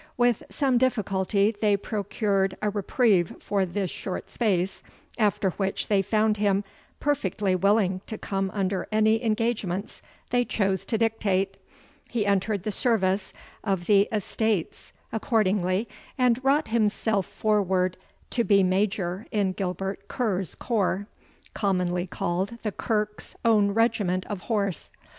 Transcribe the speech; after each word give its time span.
With 0.17 0.41
some 0.49 0.79
difficulty 0.79 1.51
they 1.61 1.77
procured 1.77 2.57
a 2.59 2.71
reprieve 2.71 3.35
for 3.39 3.67
this 3.67 3.91
short 3.91 4.31
space, 4.31 4.81
after 5.19 5.51
which 5.51 5.89
they 5.89 6.01
found 6.01 6.37
him 6.37 6.63
perfectly 6.99 7.55
willing 7.55 8.01
to 8.07 8.17
come 8.17 8.49
under 8.51 8.87
any 8.91 9.23
engagements 9.23 10.01
they 10.31 10.43
chose 10.43 10.85
to 10.87 10.97
dictate. 10.97 11.55
He 12.09 12.25
entered 12.25 12.63
the 12.63 12.71
service 12.71 13.31
of 13.63 13.85
the 13.85 14.09
Estates 14.11 14.91
accordingly, 15.11 15.87
and 16.17 16.43
wrought 16.43 16.69
himself 16.69 17.27
forward 17.27 17.95
to 18.31 18.43
be 18.43 18.63
Major 18.63 19.27
in 19.29 19.51
Gilbert 19.51 20.07
Ker's 20.07 20.55
corps, 20.55 21.05
commonly 21.53 22.07
called 22.07 22.57
the 22.63 22.71
Kirk's 22.71 23.35
Own 23.45 23.69
Regiment 23.69 24.25
of 24.25 24.39
Horse. 24.41 24.89